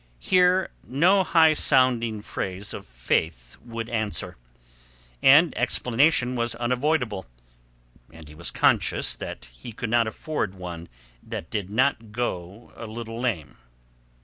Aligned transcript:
Here 0.17 0.71
no 0.83 1.23
high 1.23 1.53
sounding 1.53 2.23
phrase 2.23 2.73
of 2.73 2.87
Faith 2.87 3.57
would 3.63 3.87
answer. 3.87 4.35
And 5.21 5.55
explanation 5.55 6.35
was 6.35 6.55
unavoidable, 6.55 7.27
and 8.11 8.27
he 8.27 8.33
was 8.33 8.49
conscious 8.49 9.15
that 9.17 9.45
he 9.53 9.71
could 9.71 9.91
not 9.91 10.07
afford 10.07 10.55
one 10.55 10.89
that 11.21 11.51
did 11.51 11.69
not 11.69 12.11
go 12.11 12.73
a 12.75 12.87
little 12.87 13.19
lame. 13.21 13.57